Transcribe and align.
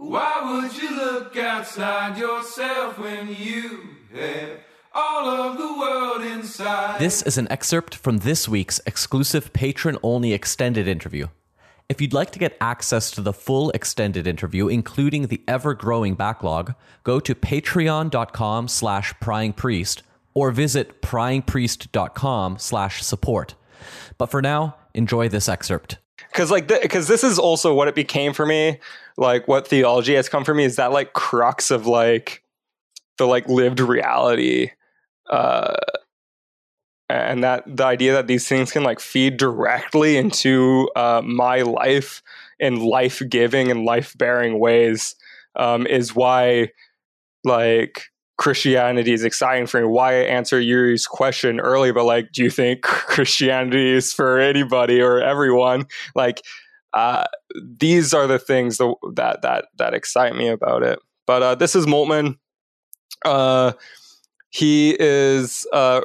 Why 0.00 0.62
would 0.62 0.82
you 0.82 0.96
look 0.96 1.36
outside 1.36 2.16
yourself 2.16 2.98
when 2.98 3.28
you 3.28 3.80
have 4.14 4.60
all 4.94 5.28
of 5.28 5.58
the 5.58 5.78
world 5.78 6.22
inside? 6.22 6.98
This 6.98 7.20
is 7.20 7.36
an 7.36 7.52
excerpt 7.52 7.96
from 7.96 8.18
this 8.18 8.48
week's 8.48 8.80
exclusive 8.86 9.52
patron 9.52 9.98
only 10.02 10.32
extended 10.32 10.88
interview. 10.88 11.26
If 11.90 12.00
you'd 12.00 12.14
like 12.14 12.30
to 12.30 12.38
get 12.38 12.56
access 12.62 13.10
to 13.10 13.20
the 13.20 13.34
full 13.34 13.68
extended 13.72 14.26
interview, 14.26 14.68
including 14.68 15.26
the 15.26 15.42
ever-growing 15.46 16.14
backlog, 16.14 16.74
go 17.04 17.20
to 17.20 17.34
patreon.com 17.34 18.68
slash 18.68 19.12
pryingpriest 19.20 20.00
or 20.32 20.50
visit 20.50 21.02
pryingpriest.com 21.02 22.56
slash 22.56 23.02
support. 23.02 23.54
But 24.16 24.30
for 24.30 24.40
now, 24.40 24.76
enjoy 24.94 25.28
this 25.28 25.46
excerpt. 25.46 25.98
Because 26.28 26.50
like 26.50 26.68
because 26.68 27.08
this 27.08 27.24
is 27.24 27.38
also 27.38 27.74
what 27.74 27.88
it 27.88 27.94
became 27.94 28.32
for 28.32 28.46
me 28.46 28.78
like 29.16 29.46
what 29.48 29.66
theology 29.66 30.14
has 30.14 30.28
come 30.28 30.44
for 30.44 30.54
me 30.54 30.64
is 30.64 30.76
that 30.76 30.92
like 30.92 31.12
crux 31.12 31.70
of 31.70 31.86
like 31.86 32.42
the 33.18 33.26
like 33.26 33.48
lived 33.48 33.80
reality 33.80 34.70
uh 35.28 35.74
and 37.10 37.42
that 37.42 37.64
the 37.66 37.84
idea 37.84 38.12
that 38.12 38.28
these 38.28 38.46
things 38.46 38.70
can 38.70 38.82
like 38.82 39.00
feed 39.00 39.36
directly 39.36 40.16
into 40.16 40.88
uh, 40.94 41.20
my 41.24 41.62
life 41.62 42.22
in 42.58 42.80
life 42.80 43.20
giving 43.28 43.70
and 43.70 43.84
life 43.84 44.16
bearing 44.16 44.58
ways 44.58 45.16
um, 45.56 45.86
is 45.86 46.14
why 46.14 46.70
like 47.42 48.09
Christianity 48.40 49.12
is 49.12 49.22
exciting 49.22 49.66
for 49.66 49.82
me. 49.82 49.86
Why 49.86 50.12
I 50.12 50.22
answer 50.22 50.58
Yuri's 50.58 51.06
question 51.06 51.60
earlier, 51.60 51.92
but 51.92 52.06
like, 52.06 52.32
do 52.32 52.42
you 52.42 52.48
think 52.48 52.80
Christianity 52.84 53.90
is 53.90 54.14
for 54.14 54.40
anybody 54.40 54.98
or 55.02 55.20
everyone? 55.20 55.84
Like, 56.14 56.40
uh, 56.94 57.26
these 57.62 58.14
are 58.14 58.26
the 58.26 58.38
things 58.38 58.78
that 58.78 58.94
that 59.14 59.42
that, 59.42 59.66
that 59.76 59.92
excite 59.92 60.34
me 60.34 60.48
about 60.48 60.82
it. 60.82 60.98
But 61.26 61.42
uh, 61.42 61.54
this 61.56 61.76
is 61.76 61.84
Moltmann. 61.84 62.38
Uh, 63.26 63.72
he 64.48 64.96
is 64.98 65.66
uh, 65.74 66.00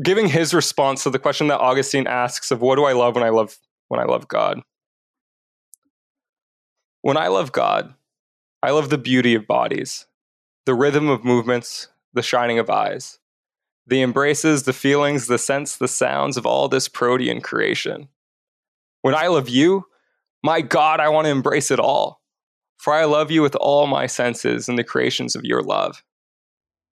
giving 0.00 0.28
his 0.28 0.54
response 0.54 1.02
to 1.02 1.10
the 1.10 1.18
question 1.18 1.48
that 1.48 1.58
Augustine 1.58 2.06
asks 2.06 2.52
of 2.52 2.60
what 2.60 2.76
do 2.76 2.84
I 2.84 2.92
love 2.92 3.16
when 3.16 3.24
I 3.24 3.30
love 3.30 3.58
when 3.88 3.98
I 3.98 4.04
love 4.04 4.28
God. 4.28 4.60
When 7.00 7.16
I 7.16 7.26
love 7.26 7.50
God, 7.50 7.94
I 8.62 8.70
love 8.70 8.90
the 8.90 8.96
beauty 8.96 9.34
of 9.34 9.48
bodies 9.48 10.06
the 10.66 10.74
rhythm 10.74 11.08
of 11.08 11.24
movements, 11.24 11.88
the 12.14 12.22
shining 12.22 12.58
of 12.58 12.70
eyes, 12.70 13.18
the 13.86 14.00
embraces, 14.00 14.62
the 14.62 14.72
feelings, 14.72 15.26
the 15.26 15.38
scents, 15.38 15.76
the 15.76 15.88
sounds 15.88 16.36
of 16.36 16.46
all 16.46 16.68
this 16.68 16.88
protean 16.88 17.40
creation. 17.40 18.08
When 19.02 19.14
I 19.14 19.26
love 19.26 19.48
you, 19.48 19.84
my 20.42 20.62
God, 20.62 21.00
I 21.00 21.10
want 21.10 21.26
to 21.26 21.30
embrace 21.30 21.70
it 21.70 21.80
all. 21.80 22.22
For 22.78 22.94
I 22.94 23.04
love 23.04 23.30
you 23.30 23.42
with 23.42 23.56
all 23.56 23.86
my 23.86 24.06
senses 24.06 24.68
and 24.68 24.78
the 24.78 24.84
creations 24.84 25.36
of 25.36 25.44
your 25.44 25.62
love. 25.62 26.02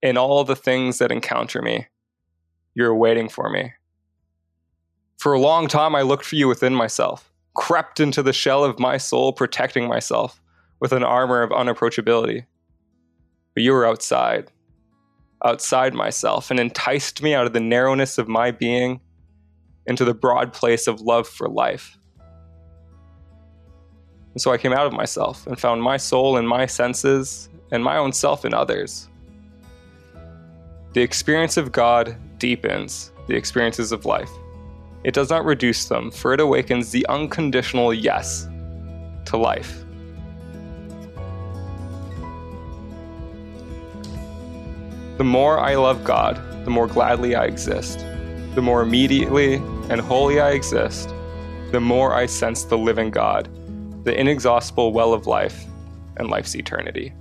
In 0.03 0.19
all 0.19 0.45
the 0.45 0.57
things 0.57 0.99
that 0.99 1.13
encounter 1.13 1.63
me, 1.63 1.87
you're 2.75 2.95
waiting 2.95 3.29
for 3.29 3.49
me. 3.49 3.73
For 5.19 5.33
a 5.33 5.41
long 5.41 5.69
time, 5.69 5.95
I 5.95 6.03
looked 6.03 6.25
for 6.25 6.37
you 6.37 6.49
within 6.49 6.75
myself, 6.75 7.33
crept 7.55 8.01
into 8.01 8.23
the 8.23 8.33
shell 8.33 8.65
of 8.65 8.79
my 8.79 8.97
soul, 8.97 9.33
protecting 9.33 9.87
myself 9.87 10.41
with 10.81 10.93
an 10.93 11.05
armor 11.05 11.43
of 11.43 11.51
unapproachability 11.51 12.47
but 13.55 13.63
you 13.63 13.73
were 13.73 13.87
outside, 13.87 14.51
outside 15.45 15.95
myself, 15.95 16.51
and 16.51 16.59
enticed 16.59 17.23
me 17.23 17.35
out 17.35 17.47
of 17.47 17.53
the 17.53 17.61
narrowness 17.61 18.19
of 18.19 18.29
my 18.29 18.51
being 18.51 19.01
into 19.87 20.05
the 20.05 20.15
broad 20.15 20.53
place 20.53 20.87
of 20.87 21.01
love 21.01 21.27
for 21.27 21.49
life. 21.49 21.99
And 24.33 24.41
so 24.41 24.53
I 24.53 24.59
came 24.59 24.73
out 24.73 24.87
of 24.87 24.93
myself 24.93 25.47
and 25.47 25.59
found 25.59 25.83
my 25.83 25.97
soul 25.97 26.37
in 26.37 26.47
my 26.47 26.67
senses 26.67 27.49
and 27.71 27.85
my 27.85 27.97
own 27.97 28.13
self 28.13 28.45
in 28.45 28.55
others. 28.55 29.09
The 30.95 31.03
experience 31.03 31.57
of 31.57 31.73
God 31.73 32.17
deepens 32.39 33.13
the 33.27 33.35
experiences 33.35 33.93
of 33.93 34.05
life. 34.05 34.31
It 35.05 35.15
does 35.15 35.31
not 35.31 35.45
reduce 35.45 35.87
them, 35.87 36.11
for 36.11 36.33
it 36.33 36.41
awakens 36.41 36.91
the 36.91 37.05
unconditional 37.09 37.93
yes 37.93 38.49
to 39.27 39.37
life. 39.37 39.85
The 45.19 45.25
more 45.25 45.61
I 45.61 45.75
love 45.75 46.05
God, 46.05 46.41
the 46.65 46.71
more 46.71 46.87
gladly 46.87 47.35
I 47.35 47.45
exist. 47.45 47.99
The 48.55 48.63
more 48.63 48.83
immediately 48.83 49.55
and 49.91 50.01
wholly 50.01 50.41
I 50.41 50.53
exist, 50.53 51.11
the 51.71 51.81
more 51.81 52.15
I 52.15 52.27
sense 52.27 52.65
the 52.65 52.79
living 52.79 53.11
God, 53.11 53.49
the 54.05 54.19
inexhaustible 54.19 54.93
well 54.93 55.13
of 55.13 55.27
life 55.27 55.65
and 56.17 56.29
life's 56.29 56.55
eternity. 56.55 57.13